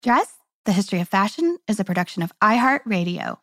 Dressed, 0.00 0.36
The 0.64 0.70
History 0.70 1.00
of 1.00 1.08
Fashion 1.08 1.58
is 1.66 1.80
a 1.80 1.84
production 1.84 2.22
of 2.22 2.30
iHeartRadio. 2.40 3.36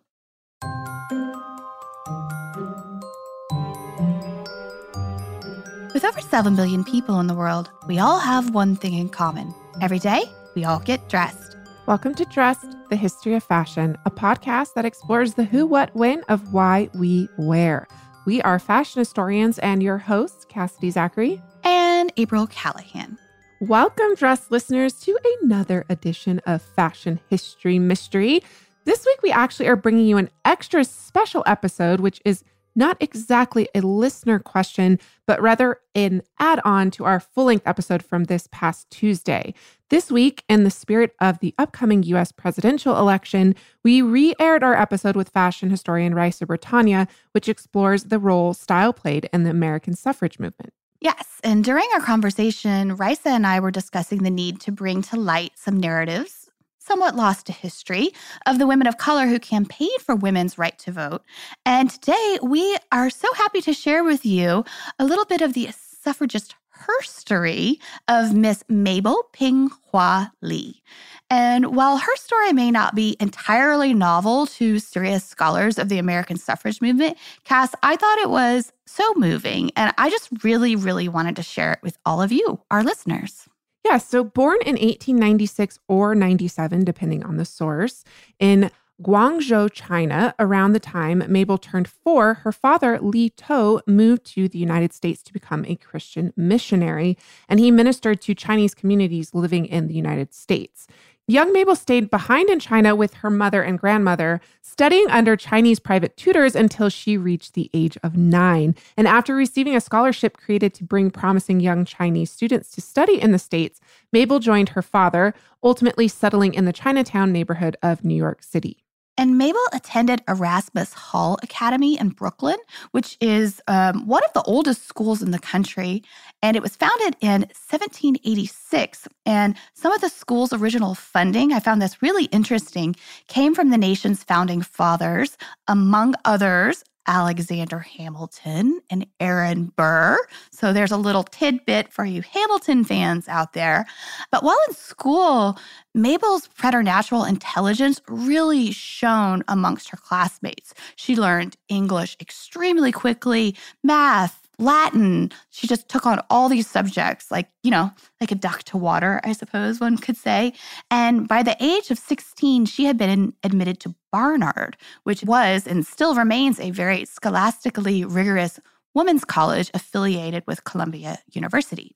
With 5.94 6.05
over 6.05 6.21
7 6.21 6.55
billion 6.55 6.86
people 6.86 7.20
in 7.20 7.28
the 7.28 7.36
world, 7.36 7.70
we 7.89 7.99
all 7.99 8.20
have 8.20 8.54
one 8.54 8.78
thing 8.78 8.94
in 8.94 9.10
common. 9.10 9.54
Every 9.81 9.99
day, 9.99 10.23
we 10.55 10.63
all 10.63 10.79
get 10.79 11.10
dressed. 11.10 11.57
Welcome 11.88 12.15
to 12.15 12.26
Dressed, 12.26 12.74
the 12.90 12.96
History 12.96 13.34
of 13.34 13.44
Fashion, 13.44 13.98
a 14.06 14.12
podcast 14.12 14.76
that 14.76 14.86
explores 14.86 15.34
the 15.34 15.44
who, 15.44 15.66
what, 15.66 15.94
when 15.94 16.24
of 16.30 16.54
why 16.54 16.90
we 16.94 17.28
wear. 17.38 17.86
We 18.26 18.42
are 18.44 18.60
fashion 18.60 19.00
historians 19.00 19.60
and 19.60 19.84
your 19.84 19.98
hosts, 19.98 20.46
Cassidy 20.46 20.92
Zachary 20.92 21.42
and 21.66 22.14
April 22.16 22.48
Callahan. 22.48 23.18
Welcome, 23.62 24.16
dress 24.16 24.52
listeners, 24.52 25.00
to 25.04 25.18
another 25.42 25.86
edition 25.88 26.40
of 26.46 26.62
Fashion 26.62 27.22
History 27.30 27.80
Mystery. 27.80 28.44
This 28.84 29.05
week, 29.05 29.22
we 29.23 29.32
actually 29.32 29.70
are 29.70 29.77
bringing 29.77 30.05
you 30.05 30.18
an 30.18 30.30
extra 30.44 30.84
special 30.84 31.41
episode, 31.46 32.02
which 32.02 32.22
is 32.26 32.44
not 32.76 32.98
exactly 32.99 33.70
a 33.73 33.80
listener 33.80 34.40
question, 34.40 34.99
but 35.26 35.41
rather 35.41 35.80
an 35.96 36.22
add 36.38 36.60
on 36.66 36.91
to 36.91 37.05
our 37.05 37.22
full 37.22 37.46
length 37.46 37.66
episode 37.66 38.04
from 38.04 38.26
this 38.26 38.49
past 38.52 38.90
Tuesday. 38.90 39.54
This 39.90 40.12
week, 40.12 40.44
in 40.49 40.66
the 40.66 40.70
spirit 40.70 41.16
of 41.22 41.40
the 41.40 41.55
upcoming 41.58 42.04
US 42.04 42.34
presidential 42.34 42.99
election, 42.99 43.55
we 43.85 44.02
re 44.02 44.35
aired 44.38 44.63
our 44.63 44.76
episode 44.76 45.16
with 45.16 45.30
fashion 45.30 45.70
historian 45.70 46.13
Raissa 46.13 46.46
Bretaña, 46.46 47.08
which 47.32 47.48
explores 47.48 48.04
the 48.04 48.20
role 48.20 48.54
style 48.54 48.91
played 48.91 49.30
in 49.32 49.44
the 49.44 49.49
American 49.49 49.94
suffrage 49.94 50.40
movement. 50.40 50.74
Yes. 51.05 51.40
And 51.44 51.64
during 51.64 51.88
our 51.94 52.00
conversation, 52.00 52.98
Raissa 52.98 53.27
and 53.27 53.46
I 53.46 53.59
were 53.59 53.70
discussing 53.70 54.23
the 54.23 54.32
need 54.32 54.59
to 54.62 54.72
bring 54.72 55.04
to 55.04 55.18
light 55.18 55.52
some 55.54 55.80
narratives, 55.80 56.50
somewhat 56.80 57.16
lost 57.16 57.46
to 57.46 57.52
history, 57.52 58.09
of 58.48 58.58
the 58.58 58.66
women 58.66 58.88
of 58.88 58.98
color 58.98 59.27
who 59.27 59.38
campaigned 59.38 60.02
for 60.04 60.16
women's 60.16 60.57
right 60.57 60.76
to 60.79 60.91
vote. 60.91 61.21
And 61.63 61.91
today, 61.91 62.40
we 62.41 62.76
are 62.91 63.12
so 63.12 63.32
happy 63.35 63.62
to 63.62 63.71
share 63.71 64.03
with 64.03 64.25
you 64.25 64.66
a 64.97 65.05
little 65.05 65.25
bit 65.25 65.41
of 65.41 65.53
the 65.53 65.69
suffragist 65.73 66.55
herstory 66.88 67.78
of 68.08 68.33
Miss 68.33 68.64
Mabel 68.69 69.23
Ping 69.33 69.69
Hua 69.91 70.31
Lee. 70.41 70.81
And 71.30 71.75
while 71.75 71.97
her 71.97 72.16
story 72.16 72.53
may 72.53 72.69
not 72.69 72.94
be 72.94 73.17
entirely 73.19 73.94
novel 73.94 74.45
to 74.47 74.80
serious 74.80 75.23
scholars 75.23 75.80
of 75.80 75.89
the 75.89 75.97
American 75.97 76.38
suffrage 76.38 76.81
movement, 76.81 77.17
Cass, 77.44 77.73
I 77.81 77.95
thought 77.95 78.19
it 78.19 78.30
was 78.30 78.72
so 78.86 79.13
moving. 79.16 79.72
And 79.75 79.94
I 79.97 80.09
just 80.09 80.30
really, 80.44 80.75
really 80.75 81.09
wanted 81.09 81.36
to 81.38 81.44
share 81.44 81.73
it 81.73 81.80
with 81.81 81.97
all 82.06 82.22
of 82.22 82.31
you, 82.31 82.59
our 82.69 82.83
listeners. 82.83 83.47
Yeah, 83.83 83.97
so 83.97 84.23
born 84.23 84.58
in 84.66 84.75
1896 84.75 85.80
or 85.88 86.16
97, 86.16 86.83
depending 86.83 87.23
on 87.23 87.38
the 87.38 87.45
source, 87.45 88.03
in 88.39 88.72
Guangzhou, 89.01 89.69
China, 89.73 90.33
around 90.39 90.71
the 90.71 90.79
time 90.79 91.21
Mabel 91.27 91.57
turned 91.57 91.88
four, 91.88 92.35
her 92.35 92.53
father, 92.53 92.97
Lee 93.01 93.29
To, 93.31 93.81
moved 93.85 94.25
to 94.33 94.47
the 94.47 94.57
United 94.57 94.93
States 94.93 95.21
to 95.23 95.33
become 95.33 95.65
a 95.65 95.75
Christian 95.75 96.31
missionary, 96.38 97.17
and 97.49 97.59
he 97.59 97.71
ministered 97.71 98.21
to 98.21 98.33
Chinese 98.33 98.73
communities 98.73 99.33
living 99.33 99.66
in 99.66 99.88
the 99.88 99.93
United 99.93 100.33
States. 100.33 100.88
Young 101.27 101.51
Mabel 101.51 101.75
stayed 101.75 102.09
behind 102.09 102.49
in 102.49 102.59
China 102.59 102.95
with 102.95 103.16
her 103.16 103.29
mother 103.29 103.63
and 103.63 103.79
grandmother, 103.79 104.39
studying 104.61 105.09
under 105.09 105.35
Chinese 105.35 105.79
private 105.79 106.16
tutors 106.16 106.55
until 106.55 106.88
she 106.88 107.17
reached 107.17 107.53
the 107.53 107.69
age 107.73 107.97
of 108.01 108.16
nine. 108.16 108.75
And 108.95 109.07
after 109.07 109.35
receiving 109.35 109.75
a 109.75 109.81
scholarship 109.81 110.38
created 110.38 110.73
to 110.75 110.83
bring 110.83 111.09
promising 111.11 111.59
young 111.59 111.83
Chinese 111.83 112.31
students 112.31 112.69
to 112.71 112.81
study 112.81 113.19
in 113.19 113.31
the 113.31 113.39
States, 113.39 113.81
Mabel 114.13 114.39
joined 114.39 114.69
her 114.69 114.83
father, 114.83 115.33
ultimately 115.63 116.07
settling 116.07 116.53
in 116.53 116.66
the 116.66 116.71
Chinatown 116.71 117.33
neighborhood 117.33 117.75
of 117.81 118.05
New 118.05 118.16
York 118.16 118.43
City. 118.43 118.84
And 119.17 119.38
Mabel 119.38 119.61
attended 119.71 120.21
Erasmus 120.27 120.94
Hall 120.94 121.38
Academy 121.41 121.97
in 121.97 122.09
Brooklyn, 122.09 122.58
which 122.91 123.17
is 123.22 123.61
um, 123.67 124.05
one 124.05 124.23
of 124.25 124.33
the 124.33 124.41
oldest 124.44 124.88
schools 124.88 125.22
in 125.22 125.31
the 125.31 125.39
country. 125.39 126.03
And 126.41 126.57
it 126.57 126.63
was 126.63 126.75
founded 126.75 127.16
in 127.22 127.41
1786. 127.41 129.07
And 129.25 129.56
some 129.73 129.94
of 129.94 130.01
the 130.01 130.09
school's 130.09 130.51
original 130.51 130.95
funding, 130.95 131.53
I 131.53 131.62
found 131.62 131.81
this 131.81 132.01
really 132.01 132.25
interesting, 132.25 132.95
came 133.28 133.56
from 133.56 133.69
the 133.69 133.78
nation's 133.78 134.23
founding 134.23 134.62
fathers, 134.62 135.38
among 135.68 136.16
others, 136.25 136.84
Alexander 137.07 137.79
Hamilton 137.79 138.81
and 138.89 139.05
Aaron 139.19 139.71
Burr. 139.75 140.17
So 140.51 140.73
there's 140.73 140.91
a 140.91 140.97
little 140.97 141.23
tidbit 141.23 141.91
for 141.91 142.05
you 142.05 142.21
Hamilton 142.21 142.83
fans 142.83 143.27
out 143.27 143.53
there. 143.53 143.85
But 144.31 144.43
while 144.43 144.57
in 144.67 144.73
school, 144.73 145.57
Mabel's 145.94 146.47
preternatural 146.47 147.23
intelligence 147.23 148.01
really 148.07 148.71
shone 148.71 149.44
amongst 149.47 149.89
her 149.89 149.97
classmates. 149.97 150.73
She 150.95 151.15
learned 151.15 151.55
English 151.69 152.17
extremely 152.19 152.91
quickly, 152.91 153.55
math, 153.83 154.44
Latin. 154.57 155.31
She 155.49 155.67
just 155.67 155.89
took 155.89 156.05
on 156.05 156.21
all 156.29 156.49
these 156.49 156.67
subjects, 156.67 157.31
like, 157.31 157.49
you 157.63 157.71
know, 157.71 157.91
like 158.21 158.31
a 158.31 158.35
duck 158.35 158.63
to 158.63 158.77
water, 158.77 159.21
I 159.23 159.33
suppose 159.33 159.79
one 159.79 159.97
could 159.97 160.17
say. 160.17 160.53
And 160.89 161.27
by 161.27 161.43
the 161.43 161.57
age 161.63 161.91
of 161.91 161.99
16, 161.99 162.65
she 162.65 162.85
had 162.85 162.97
been 162.97 163.33
admitted 163.44 163.79
to 163.81 163.95
Barnard, 164.11 164.77
which 165.03 165.23
was 165.23 165.67
and 165.67 165.85
still 165.85 166.15
remains 166.15 166.59
a 166.59 166.71
very 166.71 167.05
scholastically 167.05 168.05
rigorous 168.05 168.59
women's 168.94 169.25
college 169.25 169.69
affiliated 169.73 170.44
with 170.47 170.63
Columbia 170.63 171.19
University. 171.33 171.94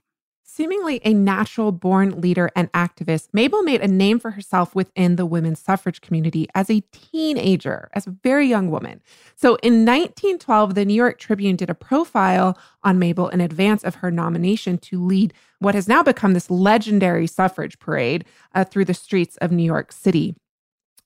Seemingly 0.59 0.99
a 1.05 1.13
natural 1.13 1.71
born 1.71 2.19
leader 2.19 2.49
and 2.53 2.69
activist, 2.73 3.29
Mabel 3.31 3.63
made 3.63 3.79
a 3.79 3.87
name 3.87 4.19
for 4.19 4.31
herself 4.31 4.75
within 4.75 5.15
the 5.15 5.25
women's 5.25 5.61
suffrage 5.61 6.01
community 6.01 6.49
as 6.53 6.69
a 6.69 6.81
teenager, 6.91 7.89
as 7.93 8.05
a 8.05 8.17
very 8.25 8.45
young 8.45 8.69
woman. 8.69 8.99
So 9.37 9.55
in 9.63 9.85
1912, 9.85 10.75
the 10.75 10.83
New 10.83 10.93
York 10.93 11.17
Tribune 11.17 11.55
did 11.55 11.69
a 11.69 11.73
profile 11.73 12.57
on 12.83 12.99
Mabel 12.99 13.29
in 13.29 13.39
advance 13.39 13.85
of 13.85 13.95
her 13.95 14.11
nomination 14.11 14.77
to 14.79 15.01
lead 15.01 15.33
what 15.59 15.75
has 15.75 15.87
now 15.87 16.03
become 16.03 16.33
this 16.33 16.51
legendary 16.51 17.25
suffrage 17.25 17.79
parade 17.79 18.25
uh, 18.53 18.65
through 18.65 18.83
the 18.83 18.93
streets 18.93 19.37
of 19.37 19.53
New 19.53 19.63
York 19.63 19.93
City. 19.93 20.35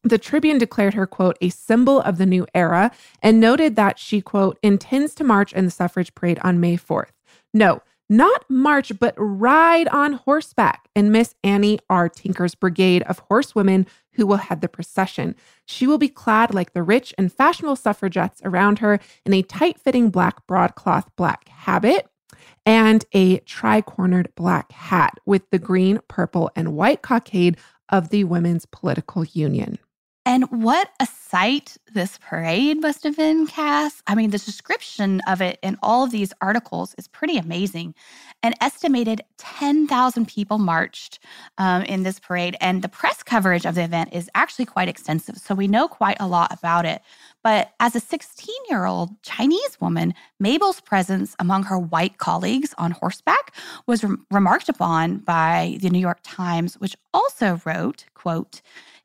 The 0.01 0.17
Tribune 0.17 0.57
declared 0.57 0.95
her, 0.95 1.05
quote, 1.05 1.37
a 1.41 1.49
symbol 1.49 2.01
of 2.01 2.17
the 2.17 2.25
new 2.25 2.47
era 2.55 2.91
and 3.21 3.39
noted 3.39 3.75
that 3.75 3.99
she, 3.99 4.19
quote, 4.19 4.57
intends 4.63 5.13
to 5.13 5.23
march 5.23 5.53
in 5.53 5.65
the 5.65 5.71
suffrage 5.71 6.15
parade 6.15 6.39
on 6.43 6.59
May 6.59 6.75
4th. 6.75 7.11
No, 7.53 7.83
not 8.09 8.49
march, 8.49 8.91
but 8.99 9.15
ride 9.17 9.87
on 9.87 10.13
horseback 10.13 10.87
in 10.95 11.11
Miss 11.11 11.35
Annie 11.43 11.79
R. 11.89 12.09
Tinker's 12.09 12.55
brigade 12.55 13.03
of 13.03 13.19
horsewomen 13.19 13.87
who 14.13 14.27
will 14.27 14.37
head 14.37 14.61
the 14.61 14.67
procession. 14.67 15.35
She 15.65 15.87
will 15.87 15.97
be 15.97 16.09
clad 16.09 16.53
like 16.53 16.73
the 16.73 16.83
rich 16.83 17.13
and 17.17 17.31
fashionable 17.31 17.75
suffragettes 17.75 18.41
around 18.43 18.79
her 18.79 18.99
in 19.25 19.33
a 19.33 19.41
tight 19.41 19.79
fitting 19.79 20.09
black 20.09 20.45
broadcloth 20.47 21.09
black 21.15 21.47
habit 21.49 22.07
and 22.65 23.05
a 23.13 23.39
tri 23.39 23.81
cornered 23.81 24.33
black 24.35 24.71
hat 24.71 25.19
with 25.25 25.49
the 25.49 25.59
green, 25.59 25.99
purple, 26.07 26.49
and 26.55 26.75
white 26.75 27.01
cockade 27.01 27.57
of 27.89 28.09
the 28.09 28.23
Women's 28.23 28.65
Political 28.65 29.25
Union. 29.25 29.79
And 30.25 30.45
what 30.63 30.89
a 31.01 31.05
sight 31.05 31.75
this 31.93 32.17
parade 32.17 32.81
must 32.81 33.03
have 33.03 33.17
been, 33.17 33.45
Cass. 33.45 34.01
I 34.07 34.15
mean, 34.15 34.29
the 34.29 34.37
description 34.37 35.19
of 35.27 35.41
it 35.41 35.59
in 35.61 35.77
all 35.83 36.05
of 36.05 36.11
these 36.11 36.31
articles 36.39 36.95
is 36.97 37.09
pretty 37.09 37.37
amazing. 37.37 37.93
An 38.41 38.53
estimated 38.61 39.21
10,000 39.37 40.25
people 40.25 40.59
marched 40.59 41.19
um, 41.57 41.81
in 41.83 42.03
this 42.03 42.21
parade, 42.21 42.55
and 42.61 42.81
the 42.81 42.87
press 42.87 43.21
coverage 43.21 43.65
of 43.65 43.75
the 43.75 43.83
event 43.83 44.13
is 44.13 44.29
actually 44.33 44.65
quite 44.65 44.87
extensive. 44.87 45.37
So 45.37 45.55
we 45.55 45.67
know 45.67 45.89
quite 45.89 46.17
a 46.21 46.27
lot 46.27 46.53
about 46.53 46.85
it. 46.85 47.01
But 47.43 47.73
as 47.81 47.93
a 47.93 47.99
16 47.99 48.55
year 48.69 48.85
old 48.85 49.21
Chinese 49.23 49.81
woman, 49.81 50.13
Mabel's 50.39 50.79
presence 50.79 51.35
among 51.37 51.63
her 51.63 51.77
white 51.77 52.17
colleagues 52.17 52.73
on 52.77 52.91
horseback 52.91 53.53
was 53.87 54.05
re- 54.05 54.15
remarked 54.31 54.69
upon 54.69 55.17
by 55.17 55.77
the 55.81 55.89
New 55.89 55.99
York 55.99 56.19
Times, 56.23 56.75
which 56.75 56.95
also 57.13 57.59
wrote, 57.65 58.05
quote, 58.13 58.61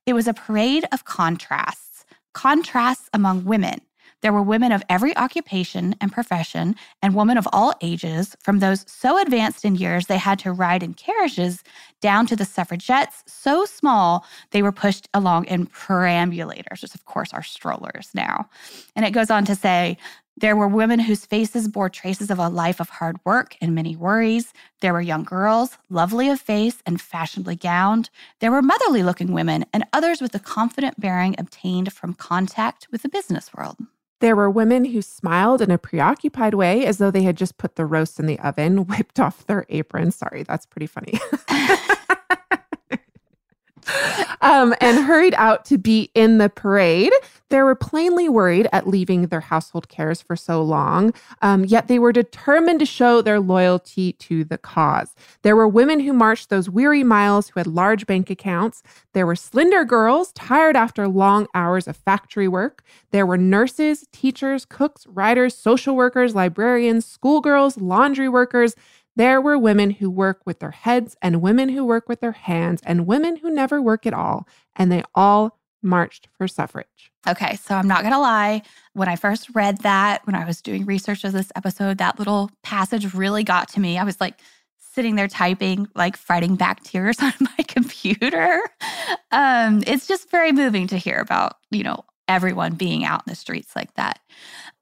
it 0.09 0.15
was 0.15 0.27
a 0.27 0.33
parade 0.33 0.87
of 0.91 1.05
contrasts, 1.05 2.07
contrasts 2.33 3.11
among 3.13 3.45
women. 3.45 3.79
There 4.23 4.33
were 4.33 4.43
women 4.43 4.73
of 4.73 4.83
every 4.89 5.15
occupation 5.17 5.95
and 6.01 6.11
profession, 6.11 6.75
and 7.03 7.15
women 7.15 7.37
of 7.37 7.47
all 7.53 7.75
ages, 7.83 8.35
from 8.43 8.59
those 8.59 8.85
so 8.89 9.21
advanced 9.21 9.67
in 9.67 9.77
years 9.77 10.07
they 10.07 10.17
had 10.17 10.39
to 10.41 10.53
ride 10.53 10.83
in 10.83 10.95
carriages, 10.95 11.63
down 12.01 12.27
to 12.27 12.37
the 12.37 12.47
suffragettes 12.47 13.23
so 13.27 13.67
small 13.67 14.25
they 14.51 14.63
were 14.63 14.73
pushed 14.73 15.09
along 15.13 15.45
in 15.45 15.67
perambulators, 15.67 16.81
which 16.81 16.95
of 16.95 17.05
course 17.05 17.33
are 17.35 17.43
strollers 17.43 18.09
now. 18.15 18.49
And 18.97 19.05
it 19.05 19.13
goes 19.13 19.31
on 19.31 19.45
to 19.45 19.55
say 19.55 19.99
there 20.41 20.55
were 20.55 20.69
women 20.69 21.01
whose 21.01 21.27
faces 21.27 21.67
bore 21.67 21.91
traces 21.91 22.31
of 22.31 22.39
a 22.39 22.49
life 22.49 22.79
of 22.79 22.89
hard 22.89 23.17
work 23.25 23.57
and 23.61 23.75
many 23.75 23.97
worries. 23.97 24.53
There 24.81 24.93
were 24.93 25.01
young 25.01 25.25
girls, 25.25 25.79
lovely 25.91 26.29
of 26.29 26.41
face 26.41 26.81
and 26.87 27.01
fashionably 27.01 27.57
gowned. 27.57 28.09
There 28.39 28.53
were 28.53 28.63
motherly 28.63 29.03
looking 29.03 29.33
women, 29.33 29.67
and 29.73 29.85
others 29.93 30.21
with 30.21 30.31
the 30.31 30.39
confident 30.39 31.01
bearing 31.01 31.35
obtained 31.39 31.93
from 31.93 32.15
contact 32.15 32.87
with 32.93 33.03
the 33.03 33.09
business 33.09 33.53
world. 33.53 33.79
There 34.21 34.37
were 34.37 34.51
women 34.51 34.85
who 34.85 35.03
smiled 35.03 35.61
in 35.61 35.73
a 35.73 35.79
preoccupied 35.79 36.55
way 36.55 36.87
as 36.87 36.99
though 36.99 37.11
they 37.11 37.23
had 37.23 37.37
just 37.37 37.59
put 37.59 37.75
the 37.75 37.87
roast 37.87 38.21
in 38.21 38.27
the 38.27 38.39
oven, 38.39 38.79
whipped 38.87 39.19
off 39.19 39.45
their 39.47 39.67
apron. 39.69 40.13
Sorry, 40.13 40.45
that's 40.45 40.67
pretty 40.67 40.87
funny. 40.87 41.19
um, 44.41 44.75
and 44.81 45.05
hurried 45.05 45.35
out 45.37 45.65
to 45.67 45.79
be 45.79 46.11
in 46.15 46.39
the 46.39 46.49
parade. 46.49 47.13
They 47.51 47.63
were 47.63 47.75
plainly 47.75 48.29
worried 48.29 48.69
at 48.73 48.87
leaving 48.87 49.29
their 49.29 49.41
household 49.41 49.89
cares 49.89 50.21
for 50.21 50.37
so 50.37 50.63
long, 50.63 51.15
um, 51.41 51.65
yet 51.65 51.89
they 51.89 51.99
were 51.99 52.13
determined 52.13 52.81
to 52.81 52.87
show 52.87 53.23
their 53.23 53.41
loyalty 53.41 54.13
to 54.15 54.45
the 54.45 54.59
cause. 54.59 55.15
There 55.43 55.57
were 55.57 55.69
women 55.69 56.01
who 56.01 56.13
marched 56.13 56.51
those 56.51 56.69
weary 56.69 57.05
miles 57.05 57.49
who 57.49 57.61
had 57.61 57.67
large 57.67 58.07
bank 58.07 58.29
accounts. 58.29 58.83
There 59.15 59.27
were 59.27 59.37
slender 59.37 59.85
girls 59.85 60.33
tired 60.33 60.77
after 60.77 61.09
long 61.09 61.47
hours 61.55 61.89
of 61.89 61.97
factory 61.97 62.49
work. 62.49 62.83
There 63.13 63.25
were 63.25 63.39
nurses, 63.39 64.07
teachers, 64.13 64.67
cooks, 64.67 65.07
writers, 65.07 65.57
social 65.57 65.97
workers, 65.97 66.35
librarians, 66.35 67.07
schoolgirls, 67.07 67.79
laundry 67.79 68.29
workers. 68.29 68.75
There 69.19 69.41
were 69.41 69.59
women 69.59 69.91
who 69.91 70.09
work 70.09 70.43
with 70.47 70.61
their 70.61 70.71
heads 70.71 71.17
and 71.21 71.43
women 71.43 71.71
who 71.71 71.85
work 71.85 72.09
with 72.09 72.21
their 72.21 72.31
hands 72.31 72.81
and 72.87 73.05
women 73.05 73.35
who 73.35 73.51
never 73.51 73.83
work 73.83 74.07
at 74.07 74.15
all. 74.15 74.47
And 74.77 74.93
they 74.93 75.03
all 75.13 75.59
marched 75.83 76.29
for 76.39 76.47
suffrage. 76.47 77.11
Okay, 77.27 77.57
so 77.57 77.75
I'm 77.75 77.89
not 77.89 78.03
going 78.03 78.13
to 78.13 78.21
lie. 78.21 78.63
When 78.93 79.09
I 79.09 79.17
first 79.17 79.51
read 79.55 79.79
that, 79.79 80.25
when 80.25 80.37
I 80.37 80.45
was 80.45 80.63
doing 80.63 80.87
research 80.87 81.25
of 81.25 81.33
this 81.33 81.51
episode, 81.57 81.99
that 81.99 82.21
little 82.21 82.53
passage 82.63 83.13
really 83.13 83.43
got 83.43 83.69
to 83.71 83.81
me. 83.81 83.99
I 83.99 84.05
was 84.05 84.21
like 84.21 84.39
sitting 84.79 85.17
there 85.17 85.27
typing, 85.27 85.89
like 85.97 86.17
fighting 86.17 86.55
back 86.55 86.85
tears 86.85 87.19
on 87.21 87.33
my 87.41 87.65
computer. 87.67 88.61
Um, 89.33 89.83
it's 89.89 90.07
just 90.07 90.31
very 90.31 90.53
moving 90.53 90.87
to 90.87 90.97
hear 90.97 91.19
about, 91.19 91.55
you 91.73 91.83
know, 91.83 92.05
everyone 92.29 92.75
being 92.75 93.05
out 93.05 93.23
in 93.27 93.33
the 93.33 93.37
streets 93.37 93.75
like 93.75 93.93
that. 93.95 94.21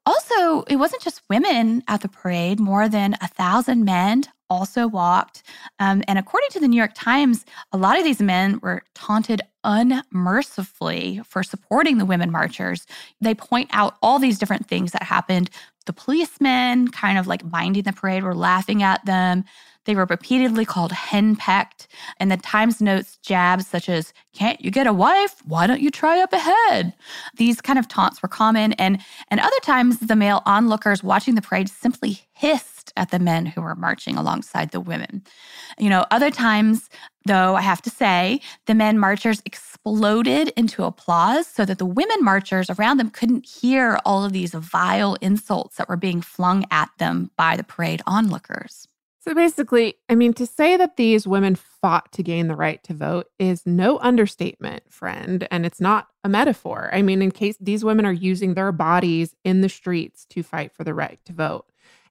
Also, 0.07 0.61
it 0.69 0.77
wasn't 0.77 1.01
just 1.01 1.21
women 1.29 1.83
at 1.89 1.99
the 1.99 2.07
parade, 2.07 2.61
more 2.61 2.87
than 2.87 3.15
a 3.19 3.27
thousand 3.27 3.83
men 3.83 4.23
also 4.49 4.87
walked. 4.87 5.43
Um, 5.79 6.01
and 6.07 6.17
according 6.17 6.47
to 6.51 6.61
the 6.61 6.67
New 6.69 6.77
York 6.77 6.93
Times, 6.95 7.43
a 7.73 7.77
lot 7.77 7.97
of 7.97 8.05
these 8.05 8.21
men 8.21 8.59
were 8.63 8.83
taunted 8.95 9.41
unmercifully 9.65 11.19
for 11.25 11.43
supporting 11.43 11.97
the 11.97 12.05
women 12.05 12.31
marchers. 12.31 12.85
They 13.19 13.35
point 13.35 13.69
out 13.73 13.97
all 14.01 14.17
these 14.17 14.39
different 14.39 14.69
things 14.69 14.93
that 14.93 15.03
happened. 15.03 15.49
The 15.87 15.91
policemen, 15.91 16.87
kind 16.87 17.17
of 17.17 17.27
like 17.27 17.43
minding 17.43 17.83
the 17.83 17.91
parade, 17.91 18.23
were 18.23 18.33
laughing 18.33 18.81
at 18.83 19.05
them. 19.05 19.43
They 19.87 19.95
were 19.95 20.05
repeatedly 20.05 20.65
called 20.65 20.91
henpecked, 20.91 21.87
and 22.19 22.29
the 22.29 22.35
Times 22.35 22.81
notes 22.81 23.17
jabs 23.23 23.65
such 23.67 23.87
as, 23.87 24.13
Can't 24.33 24.59
you 24.59 24.69
get 24.69 24.85
a 24.85 24.91
wife? 24.91 25.41
Why 25.45 25.65
don't 25.65 25.79
you 25.79 25.89
try 25.89 26.21
up 26.21 26.33
ahead? 26.33 26.93
These 27.37 27.61
kind 27.61 27.79
of 27.79 27.87
taunts 27.87 28.21
were 28.21 28.27
common, 28.27 28.73
and, 28.73 28.99
and 29.29 29.39
other 29.39 29.59
times 29.63 29.99
the 29.99 30.17
male 30.17 30.43
onlookers 30.45 31.03
watching 31.03 31.35
the 31.35 31.41
parade 31.41 31.69
simply 31.69 32.19
hissed 32.33 32.91
at 32.97 33.11
the 33.11 33.17
men 33.17 33.45
who 33.45 33.61
were 33.61 33.75
marching 33.75 34.17
alongside 34.17 34.71
the 34.71 34.81
women. 34.81 35.23
You 35.79 35.89
know, 35.89 36.05
other 36.11 36.31
times, 36.31 36.89
though, 37.25 37.55
I 37.55 37.61
have 37.61 37.81
to 37.83 37.89
say, 37.89 38.41
the 38.65 38.75
men 38.75 38.99
marchers 38.99 39.41
exploded 39.45 40.49
into 40.57 40.83
applause 40.83 41.47
so 41.47 41.63
that 41.63 41.77
the 41.77 41.85
women 41.85 42.21
marchers 42.21 42.69
around 42.69 42.97
them 42.97 43.09
couldn't 43.09 43.45
hear 43.45 44.01
all 44.03 44.25
of 44.25 44.33
these 44.33 44.53
vile 44.53 45.15
insults 45.21 45.77
that 45.77 45.87
were 45.87 45.95
being 45.95 46.21
flung 46.21 46.65
at 46.71 46.89
them 46.97 47.31
by 47.37 47.55
the 47.55 47.63
parade 47.63 48.01
onlookers. 48.05 48.89
So 49.27 49.33
basically, 49.33 49.95
I 50.07 50.15
mean, 50.15 50.31
to 50.35 50.45
say 50.45 50.77
that 50.77 50.95
these 50.95 51.27
women 51.27 51.55
fought 51.55 52.13
to 52.13 52.23
gain 52.23 52.47
the 52.47 52.55
right 52.55 52.81
to 52.83 52.93
vote 52.93 53.27
is 53.37 53.65
no 53.65 53.99
understatement, 53.99 54.83
friend. 54.89 55.45
And 55.51 55.65
it's 55.65 55.81
not 55.81 56.07
a 56.23 56.29
metaphor. 56.29 56.89
I 56.93 57.01
mean, 57.01 57.21
in 57.21 57.31
case 57.31 57.57
these 57.59 57.83
women 57.83 58.05
are 58.05 58.13
using 58.13 58.53
their 58.53 58.71
bodies 58.71 59.35
in 59.43 59.59
the 59.59 59.67
streets 59.67 60.25
to 60.29 60.43
fight 60.43 60.71
for 60.71 60.85
the 60.85 60.93
right 60.93 61.19
to 61.25 61.33
vote. 61.33 61.65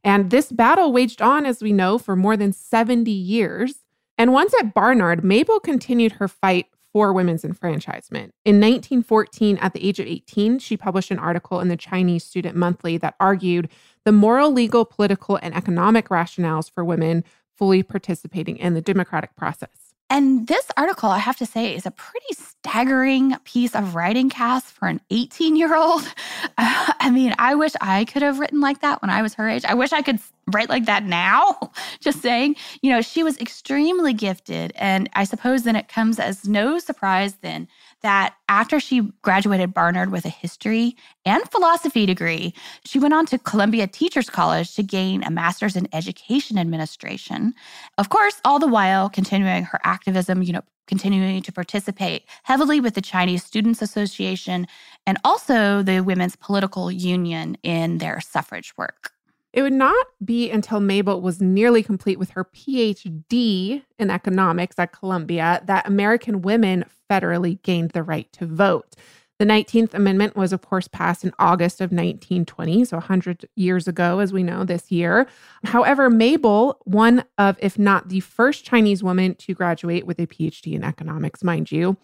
And 0.04 0.28
this 0.28 0.52
battle 0.52 0.92
waged 0.92 1.22
on, 1.22 1.46
as 1.46 1.62
we 1.62 1.72
know, 1.72 1.96
for 1.96 2.16
more 2.16 2.36
than 2.36 2.52
70 2.52 3.10
years. 3.10 3.76
And 4.19 4.34
once 4.34 4.52
at 4.60 4.74
Barnard, 4.74 5.24
Mabel 5.24 5.58
continued 5.58 6.12
her 6.12 6.28
fight 6.28 6.66
for 6.96 7.12
women's 7.12 7.44
enfranchisement. 7.44 8.32
In 8.46 8.56
1914, 8.56 9.58
at 9.58 9.75
the 9.75 9.87
age 9.87 10.00
of 10.00 10.06
18, 10.06 10.58
she 10.58 10.78
published 10.78 11.10
an 11.10 11.19
article 11.19 11.60
in 11.60 11.69
the 11.69 11.76
Chinese 11.76 12.25
Student 12.25 12.56
Monthly 12.56 12.96
that 12.96 13.16
argued 13.20 13.69
the 14.06 14.12
moral, 14.12 14.50
legal, 14.50 14.87
political, 14.87 15.38
and 15.43 15.54
economic 15.54 16.08
rationales 16.08 16.70
for 16.70 16.82
women 16.82 17.22
fully 17.54 17.82
participating 17.82 18.56
in 18.56 18.72
the 18.72 18.81
democratic 18.81 19.37
process. 19.37 19.85
And 20.08 20.47
this 20.47 20.67
article, 20.76 21.11
I 21.11 21.19
have 21.19 21.37
to 21.38 21.47
say, 21.47 21.75
is 21.75 21.85
a 21.85 21.91
pretty 21.91 22.32
staggering 22.32 23.37
piece 23.44 23.75
of 23.75 23.97
writing 23.97 24.31
Cass 24.31 24.70
for 24.70 24.87
an 24.87 25.00
18 25.11 25.56
year 25.56 25.75
old. 25.75 26.03
I 26.58 27.11
mean, 27.11 27.35
I 27.38 27.56
wish 27.56 27.73
I 27.81 28.05
could 28.05 28.23
have 28.23 28.38
written 28.38 28.61
like 28.61 28.81
that 28.82 29.03
when 29.03 29.11
I 29.11 29.23
was 29.23 29.35
her 29.35 29.49
age. 29.49 29.64
I 29.64 29.75
wish 29.75 29.93
I 29.93 30.03
could 30.03 30.20
write 30.53 30.69
like 30.69 30.87
that 30.87 31.05
now. 31.05 31.73
Just 32.00 32.23
saying, 32.23 32.55
you 32.82 32.91
know, 32.91 33.03
she 33.03 33.25
was 33.25 33.37
extremely 33.38 34.12
gifted. 34.12 34.73
And 34.76 35.11
I 35.14 35.25
suppose 35.25 35.64
then 35.64 35.75
it 35.75 35.88
comes 35.88 36.20
as 36.20 36.47
no 36.47 36.79
surprise 36.79 37.35
then 37.43 37.67
that 38.06 38.37
after 38.49 38.79
she 38.79 39.11
graduated 39.23 39.75
Barnard 39.75 40.12
with 40.12 40.25
a 40.25 40.29
history 40.29 40.94
and 41.25 41.43
philosophy 41.50 42.06
degree, 42.06 42.55
she 42.85 43.00
went 43.00 43.12
on 43.12 43.26
to 43.26 43.37
Columbia 43.37 43.88
Teachers 43.88 44.31
College 44.31 44.76
to 44.76 44.85
gain 44.85 45.25
a 45.25 45.31
master's 45.31 45.75
in 45.75 45.88
education 45.93 46.56
administration. 46.56 47.53
Of 47.99 48.08
course, 48.08 48.41
all 48.44 48.61
the 48.61 48.69
while 48.69 49.11
continuing 49.11 49.64
her 49.64 49.81
activism, 49.82 50.44
you 50.44 50.53
know, 50.53 50.62
continuing 50.87 51.43
to 51.43 51.53
participate 51.53 52.23
heavily 52.44 52.79
with 52.79 52.94
the 52.94 53.00
Chinese 53.00 53.43
Students 53.43 53.82
Association 53.82 54.69
and 55.05 55.19
also 55.25 55.82
the 55.82 55.99
Women's 55.99 56.37
Political 56.37 56.93
Union 56.93 57.56
in 57.64 57.99
their 57.99 58.20
suffrage 58.20 58.73
work. 58.76 59.15
It 59.56 59.62
would 59.62 59.73
not 59.73 60.06
be 60.23 60.50
until 60.50 60.81
Mabel 60.81 61.23
was 61.23 61.41
nearly 61.41 61.82
complete 61.82 62.19
with 62.19 62.29
her 62.32 62.44
PhD 62.44 63.82
in 63.99 64.11
economics 64.11 64.79
at 64.79 64.93
Columbia 64.93 65.62
that 65.64 65.88
American 65.88 66.43
women 66.43 66.85
federally 67.11 67.62
gained 67.62 67.93
the 67.93 68.03
right 68.03 68.31
to 68.35 68.44
vote. 68.44 68.94
The 69.38 69.47
19th 69.47 69.94
Amendment 69.94 70.37
was, 70.37 70.53
of 70.53 70.61
course, 70.61 70.88
passed 70.88 71.25
in 71.25 71.32
August 71.38 71.81
of 71.81 71.91
1920, 71.91 72.85
so 72.85 72.99
100 72.99 73.49
years 73.56 73.88
ago, 73.88 74.19
as 74.19 74.31
we 74.31 74.43
know 74.43 74.62
this 74.62 74.93
year. 74.93 75.26
However, 75.64 76.11
Mabel, 76.11 76.79
one 76.85 77.25
of, 77.38 77.56
if 77.58 77.79
not 77.79 78.11
the 78.11 78.20
first 78.20 78.62
Chinese 78.62 79.03
woman 79.03 79.37
to 79.37 79.55
graduate 79.55 80.06
with 80.06 80.19
a 80.19 80.26
PhD 80.26 80.75
in 80.75 80.85
economics, 80.85 81.43
mind 81.43 81.73
you, 81.73 81.97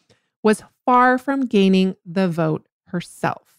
was 0.43 0.63
far 0.87 1.19
from 1.19 1.45
gaining 1.45 1.97
the 2.07 2.29
vote 2.29 2.67
herself. 2.87 3.52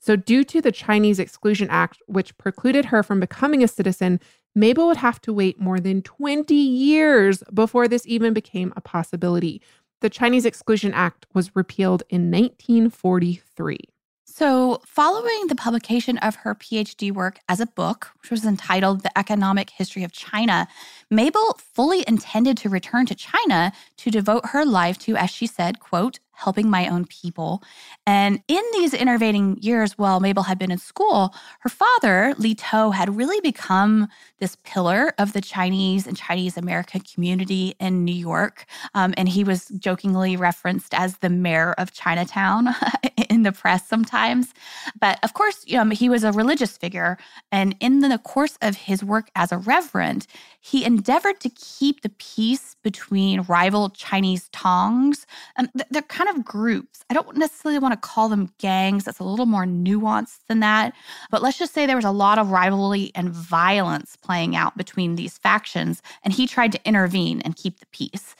So, 0.00 0.16
due 0.16 0.44
to 0.44 0.60
the 0.60 0.72
Chinese 0.72 1.18
Exclusion 1.18 1.68
Act, 1.70 1.98
which 2.06 2.36
precluded 2.38 2.86
her 2.86 3.02
from 3.02 3.20
becoming 3.20 3.64
a 3.64 3.68
citizen, 3.68 4.20
Mabel 4.54 4.86
would 4.86 4.96
have 4.96 5.20
to 5.22 5.32
wait 5.32 5.60
more 5.60 5.80
than 5.80 6.02
20 6.02 6.54
years 6.54 7.42
before 7.52 7.88
this 7.88 8.06
even 8.06 8.32
became 8.32 8.72
a 8.76 8.80
possibility. 8.80 9.60
The 10.00 10.10
Chinese 10.10 10.46
Exclusion 10.46 10.94
Act 10.94 11.26
was 11.34 11.54
repealed 11.56 12.04
in 12.08 12.30
1943. 12.30 13.78
So, 14.24 14.80
following 14.86 15.48
the 15.48 15.56
publication 15.56 16.18
of 16.18 16.36
her 16.36 16.54
PhD 16.54 17.10
work 17.10 17.40
as 17.48 17.58
a 17.58 17.66
book, 17.66 18.10
which 18.22 18.30
was 18.30 18.44
entitled 18.44 19.02
The 19.02 19.18
Economic 19.18 19.70
History 19.70 20.04
of 20.04 20.12
China, 20.12 20.68
Mabel 21.10 21.58
fully 21.74 22.04
intended 22.06 22.56
to 22.58 22.68
return 22.68 23.06
to 23.06 23.16
China 23.16 23.72
to 23.96 24.10
devote 24.12 24.46
her 24.50 24.64
life 24.64 24.96
to, 24.98 25.16
as 25.16 25.30
she 25.30 25.48
said, 25.48 25.80
quote, 25.80 26.20
helping 26.38 26.70
my 26.70 26.88
own 26.88 27.04
people. 27.04 27.62
And 28.06 28.40
in 28.46 28.62
these 28.72 28.94
intervening 28.94 29.58
years, 29.60 29.98
while 29.98 30.20
Mabel 30.20 30.44
had 30.44 30.58
been 30.58 30.70
in 30.70 30.78
school, 30.78 31.34
her 31.60 31.68
father, 31.68 32.32
Lee 32.38 32.54
To, 32.54 32.92
had 32.92 33.16
really 33.16 33.40
become 33.40 34.06
this 34.38 34.56
pillar 34.62 35.12
of 35.18 35.32
the 35.32 35.40
Chinese 35.40 36.06
and 36.06 36.16
Chinese 36.16 36.56
American 36.56 37.00
community 37.00 37.74
in 37.80 38.04
New 38.04 38.14
York. 38.14 38.66
Um, 38.94 39.14
and 39.16 39.28
he 39.28 39.42
was 39.42 39.68
jokingly 39.78 40.36
referenced 40.36 40.94
as 40.94 41.18
the 41.18 41.28
mayor 41.28 41.72
of 41.72 41.92
Chinatown 41.92 42.68
in 43.30 43.42
the 43.42 43.52
press 43.52 43.88
sometimes. 43.88 44.54
But 45.00 45.18
of 45.24 45.34
course, 45.34 45.64
um, 45.74 45.90
he 45.90 46.08
was 46.08 46.22
a 46.22 46.30
religious 46.30 46.76
figure. 46.76 47.18
And 47.50 47.74
in 47.80 47.98
the 47.98 48.18
course 48.18 48.56
of 48.62 48.76
his 48.76 49.02
work 49.02 49.28
as 49.34 49.50
a 49.50 49.58
reverend, 49.58 50.26
he 50.60 50.84
endeavored 50.84 51.40
to 51.40 51.48
keep 51.50 52.02
the 52.02 52.10
peace 52.10 52.76
between 52.82 53.42
rival 53.42 53.90
Chinese 53.90 54.48
tongs. 54.50 55.26
And 55.56 55.68
they're 55.90 56.02
kind 56.02 56.27
of 56.36 56.44
groups. 56.44 57.04
I 57.10 57.14
don't 57.14 57.36
necessarily 57.36 57.78
want 57.78 57.92
to 57.92 58.08
call 58.08 58.28
them 58.28 58.52
gangs. 58.58 59.04
That's 59.04 59.18
a 59.18 59.24
little 59.24 59.46
more 59.46 59.64
nuanced 59.64 60.46
than 60.48 60.60
that. 60.60 60.94
But 61.30 61.42
let's 61.42 61.58
just 61.58 61.74
say 61.74 61.86
there 61.86 61.96
was 61.96 62.04
a 62.04 62.10
lot 62.10 62.38
of 62.38 62.50
rivalry 62.50 63.10
and 63.14 63.30
violence 63.30 64.16
playing 64.16 64.56
out 64.56 64.76
between 64.76 65.16
these 65.16 65.38
factions, 65.38 66.02
and 66.22 66.32
he 66.32 66.46
tried 66.46 66.72
to 66.72 66.86
intervene 66.86 67.40
and 67.42 67.56
keep 67.56 67.80
the 67.80 67.86
peace. 67.86 68.34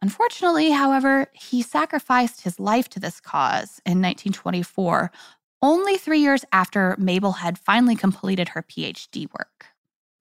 Unfortunately, 0.00 0.72
however, 0.72 1.28
he 1.32 1.62
sacrificed 1.62 2.42
his 2.42 2.58
life 2.58 2.88
to 2.90 3.00
this 3.00 3.20
cause 3.20 3.80
in 3.86 4.02
1924, 4.02 5.12
only 5.62 5.96
three 5.96 6.18
years 6.18 6.44
after 6.52 6.96
Mabel 6.98 7.32
had 7.32 7.56
finally 7.56 7.94
completed 7.94 8.48
her 8.48 8.64
PhD 8.64 9.28
work. 9.38 9.66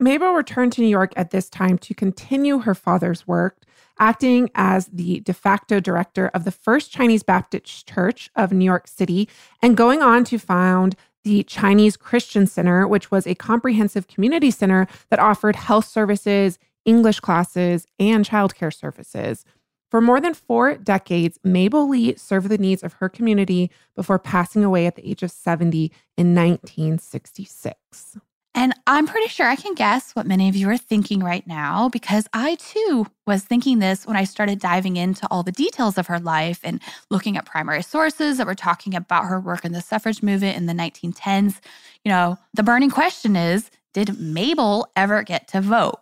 Mabel 0.01 0.33
returned 0.33 0.73
to 0.73 0.81
New 0.81 0.87
York 0.87 1.13
at 1.15 1.29
this 1.29 1.47
time 1.47 1.77
to 1.77 1.93
continue 1.93 2.57
her 2.57 2.73
father's 2.73 3.27
work, 3.27 3.61
acting 3.99 4.49
as 4.55 4.87
the 4.87 5.19
de 5.19 5.31
facto 5.31 5.79
director 5.79 6.31
of 6.33 6.43
the 6.43 6.51
First 6.51 6.91
Chinese 6.91 7.21
Baptist 7.21 7.87
Church 7.87 8.31
of 8.35 8.51
New 8.51 8.65
York 8.65 8.87
City 8.87 9.29
and 9.61 9.77
going 9.77 10.01
on 10.01 10.23
to 10.23 10.39
found 10.39 10.95
the 11.23 11.43
Chinese 11.43 11.97
Christian 11.97 12.47
Center, 12.47 12.87
which 12.87 13.11
was 13.11 13.27
a 13.27 13.35
comprehensive 13.35 14.07
community 14.07 14.49
center 14.49 14.87
that 15.11 15.19
offered 15.19 15.55
health 15.55 15.85
services, 15.85 16.57
English 16.83 17.19
classes, 17.19 17.85
and 17.99 18.25
childcare 18.25 18.73
services. 18.73 19.45
For 19.91 20.01
more 20.01 20.19
than 20.19 20.33
four 20.33 20.77
decades, 20.77 21.37
Mabel 21.43 21.87
Lee 21.87 22.15
served 22.15 22.49
the 22.49 22.57
needs 22.57 22.81
of 22.81 22.93
her 22.93 23.07
community 23.07 23.69
before 23.95 24.17
passing 24.17 24.63
away 24.63 24.87
at 24.87 24.95
the 24.95 25.07
age 25.07 25.21
of 25.21 25.29
70 25.29 25.91
in 26.17 26.33
1966. 26.33 28.17
And 28.53 28.73
I'm 28.85 29.07
pretty 29.07 29.29
sure 29.29 29.47
I 29.47 29.55
can 29.55 29.75
guess 29.75 30.11
what 30.11 30.27
many 30.27 30.49
of 30.49 30.57
you 30.57 30.69
are 30.69 30.77
thinking 30.77 31.21
right 31.21 31.45
now 31.47 31.87
because 31.87 32.27
I 32.33 32.55
too 32.55 33.07
was 33.25 33.43
thinking 33.43 33.79
this 33.79 34.05
when 34.05 34.17
I 34.17 34.25
started 34.25 34.59
diving 34.59 34.97
into 34.97 35.25
all 35.31 35.41
the 35.41 35.53
details 35.53 35.97
of 35.97 36.07
her 36.07 36.19
life 36.19 36.59
and 36.63 36.81
looking 37.09 37.37
at 37.37 37.45
primary 37.45 37.81
sources 37.81 38.37
that 38.37 38.47
were 38.47 38.55
talking 38.55 38.93
about 38.93 39.25
her 39.25 39.39
work 39.39 39.63
in 39.63 39.71
the 39.71 39.81
suffrage 39.81 40.21
movement 40.21 40.57
in 40.57 40.65
the 40.65 40.73
1910s. 40.73 41.59
You 42.03 42.11
know, 42.11 42.37
the 42.53 42.63
burning 42.63 42.89
question 42.89 43.37
is 43.37 43.71
Did 43.93 44.19
Mabel 44.19 44.91
ever 44.97 45.23
get 45.23 45.47
to 45.49 45.61
vote? 45.61 46.01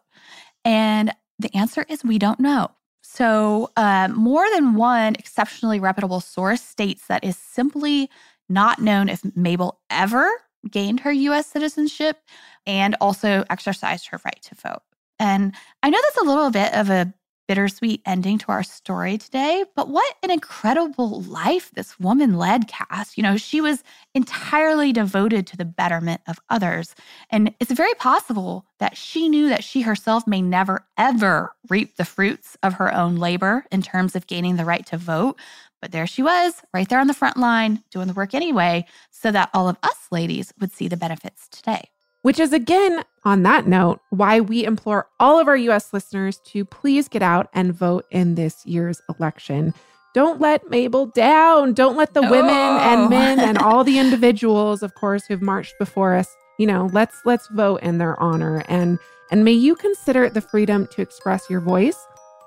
And 0.65 1.13
the 1.37 1.55
answer 1.55 1.85
is 1.87 2.03
we 2.03 2.17
don't 2.17 2.39
know. 2.39 2.71
So, 3.03 3.71
uh, 3.77 4.07
more 4.09 4.45
than 4.53 4.73
one 4.73 5.15
exceptionally 5.15 5.79
reputable 5.79 6.19
source 6.19 6.61
states 6.61 7.07
that 7.07 7.23
is 7.23 7.37
simply 7.37 8.09
not 8.49 8.79
known 8.79 9.07
if 9.07 9.23
Mabel 9.35 9.79
ever 9.89 10.29
gained 10.69 11.01
her 11.01 11.11
US 11.11 11.47
citizenship 11.47 12.17
and 12.65 12.95
also 13.01 13.43
exercised 13.49 14.07
her 14.07 14.19
right 14.25 14.41
to 14.43 14.55
vote. 14.55 14.81
And 15.19 15.53
I 15.83 15.89
know 15.89 15.99
that's 16.01 16.23
a 16.23 16.29
little 16.29 16.49
bit 16.49 16.73
of 16.73 16.89
a 16.89 17.13
bittersweet 17.49 17.99
ending 18.05 18.37
to 18.37 18.51
our 18.51 18.61
story 18.61 19.17
today, 19.17 19.65
but 19.75 19.89
what 19.89 20.15
an 20.21 20.29
incredible 20.29 21.23
life 21.23 21.71
this 21.73 21.99
woman 21.99 22.37
led, 22.37 22.67
Cass. 22.67 23.17
You 23.17 23.23
know, 23.23 23.37
she 23.37 23.59
was 23.59 23.83
entirely 24.13 24.93
devoted 24.93 25.47
to 25.47 25.57
the 25.57 25.65
betterment 25.65 26.21
of 26.27 26.39
others. 26.51 26.93
And 27.31 27.55
it's 27.59 27.71
very 27.71 27.95
possible 27.95 28.67
that 28.77 28.95
she 28.95 29.27
knew 29.27 29.49
that 29.49 29.63
she 29.63 29.81
herself 29.81 30.27
may 30.27 30.43
never, 30.43 30.85
ever 30.95 31.55
reap 31.69 31.95
the 31.95 32.05
fruits 32.05 32.55
of 32.61 32.75
her 32.75 32.93
own 32.93 33.15
labor 33.15 33.65
in 33.71 33.81
terms 33.81 34.15
of 34.15 34.27
gaining 34.27 34.57
the 34.57 34.65
right 34.65 34.85
to 34.85 34.97
vote. 34.97 35.39
But 35.81 35.91
there 35.91 36.07
she 36.07 36.21
was, 36.21 36.61
right 36.73 36.87
there 36.87 36.99
on 36.99 37.07
the 37.07 37.13
front 37.13 37.37
line, 37.37 37.83
doing 37.89 38.07
the 38.07 38.13
work 38.13 38.33
anyway, 38.33 38.85
so 39.11 39.31
that 39.31 39.49
all 39.53 39.69
of 39.69 39.77
us 39.83 40.07
ladies 40.11 40.53
would 40.59 40.71
see 40.71 40.87
the 40.87 40.97
benefits 40.97 41.47
today. 41.47 41.89
Which 42.21 42.39
is, 42.39 42.51
again, 42.51 43.03
on 43.23 43.43
that 43.43 43.65
note, 43.65 44.01
why 44.09 44.41
we 44.41 44.65
implore 44.65 45.07
all 45.21 45.39
of 45.39 45.47
our 45.47 45.55
US 45.55 45.93
listeners 45.93 46.39
to 46.47 46.65
please 46.65 47.07
get 47.07 47.21
out 47.21 47.47
and 47.53 47.73
vote 47.73 48.05
in 48.11 48.35
this 48.35 48.65
year's 48.65 49.01
election. 49.07 49.73
Don't 50.13 50.41
let 50.41 50.69
Mabel 50.69 51.05
down. 51.05 51.73
Don't 51.73 51.95
let 51.95 52.13
the 52.13 52.21
no. 52.21 52.31
women 52.31 52.49
and 52.49 53.09
men 53.11 53.39
and 53.39 53.57
all 53.57 53.83
the 53.83 53.99
individuals, 53.99 54.83
of 54.83 54.95
course, 54.95 55.25
who've 55.27 55.41
marched 55.41 55.75
before 55.79 56.15
us, 56.15 56.35
you 56.57 56.67
know, 56.67 56.89
let's 56.91 57.21
let's 57.25 57.47
vote 57.49 57.81
in 57.81 57.99
their 57.99 58.19
honor. 58.21 58.63
And 58.67 58.99
and 59.31 59.45
may 59.45 59.53
you 59.53 59.75
consider 59.75 60.29
the 60.29 60.41
freedom 60.41 60.87
to 60.87 61.01
express 61.01 61.49
your 61.49 61.61
voice, 61.61 61.97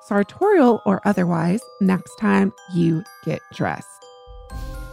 sartorial 0.04 0.82
or 0.84 1.00
otherwise, 1.06 1.60
next 1.80 2.14
time 2.16 2.52
you 2.74 3.02
get 3.24 3.40
dressed. 3.52 3.88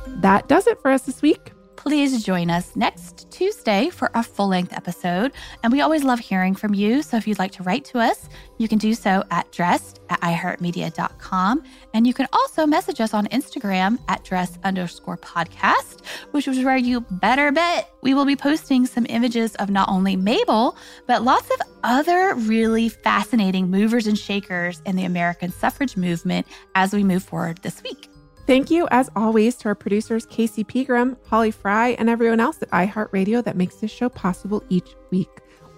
That 0.08 0.48
does 0.48 0.68
it 0.68 0.82
for 0.82 0.92
us 0.92 1.04
this 1.04 1.22
week 1.22 1.54
please 1.80 2.26
join 2.26 2.50
us 2.50 2.76
next 2.76 3.32
Tuesday 3.32 3.90
for 3.90 4.12
a 4.14 4.22
full 4.22 4.50
length 4.50 4.74
episode. 4.74 5.32
And 5.64 5.72
we 5.72 5.80
always 5.80 6.04
love 6.04 6.20
hearing 6.20 6.54
from 6.54 6.74
you. 6.74 7.02
So 7.02 7.16
if 7.16 7.26
you'd 7.26 7.40
like 7.40 7.54
to 7.54 7.64
write 7.64 7.86
to 7.86 8.00
us, 8.00 8.28
you 8.58 8.68
can 8.68 8.78
do 8.78 8.94
so 8.94 9.24
at 9.32 9.50
dressed 9.54 10.02
at 10.10 10.20
iheartmedia.com. 10.20 11.64
And 11.94 12.06
you 12.06 12.14
can 12.14 12.28
also 12.34 12.66
message 12.66 13.00
us 13.00 13.14
on 13.14 13.28
Instagram 13.28 13.98
at 14.10 14.26
dress 14.26 14.60
underscore 14.66 15.16
podcast, 15.20 16.06
which 16.32 16.50
is 16.50 16.66
where 16.66 16.76
you 16.76 17.00
better 17.00 17.50
bet 17.54 17.90
we 18.02 18.14
will 18.14 18.26
be 18.26 18.36
posting 18.36 18.86
some 18.86 19.06
images 19.08 19.56
of 19.56 19.70
not 19.70 19.88
only 19.88 20.18
Mabel, 20.18 20.76
but 21.08 21.24
lots 21.24 21.50
of 21.50 21.62
other 21.86 22.36
really 22.36 22.90
fascinating 22.90 23.72
movers 23.72 24.06
and 24.06 24.20
shakers 24.20 24.82
in 24.86 24.98
the 24.98 25.06
American 25.06 25.50
suffrage 25.50 25.96
movement 25.96 26.46
as 26.76 26.94
we 26.94 27.06
move 27.06 27.24
forward 27.24 27.60
this 27.60 27.82
week. 27.84 28.10
Thank 28.50 28.72
you, 28.72 28.88
as 28.90 29.12
always, 29.16 29.56
to 29.58 29.68
our 29.68 29.76
producers, 29.76 30.26
Casey 30.26 30.64
Pegram, 30.64 31.18
Holly 31.28 31.52
Fry, 31.52 31.90
and 31.90 32.10
everyone 32.10 32.40
else 32.40 32.60
at 32.64 32.72
iHeartRadio 32.72 33.44
that 33.44 33.56
makes 33.56 33.76
this 33.76 33.92
show 33.92 34.10
possible 34.10 34.64
each 34.70 34.96
week. 35.12 35.30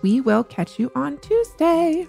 We 0.01 0.22
will 0.22 0.46
catch 0.46 0.80
you 0.80 0.90
on 0.96 1.18
Tuesday. 1.18 2.08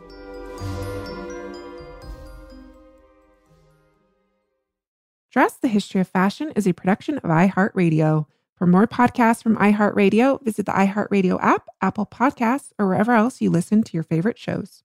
Dressed 5.33 5.63
the 5.63 5.67
History 5.67 6.01
of 6.01 6.07
Fashion 6.07 6.53
is 6.55 6.69
a 6.69 6.73
production 6.73 7.17
of 7.17 7.25
iHeartRadio. 7.25 8.27
For 8.55 8.69
more 8.69 8.87
podcasts 8.87 9.43
from 9.43 9.57
iHeartRadio, 9.57 10.45
visit 10.45 10.67
the 10.67 10.73
iHeartRadio 10.73 11.43
app, 11.43 11.67
Apple 11.81 12.07
Podcasts, 12.07 12.71
or 12.79 12.87
wherever 12.87 13.11
else 13.11 13.41
you 13.41 13.51
listen 13.51 13.83
to 13.83 13.95
your 13.95 14.05
favorite 14.05 14.39
shows. 14.39 14.85